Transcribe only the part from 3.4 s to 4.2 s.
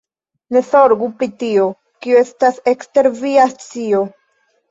scio.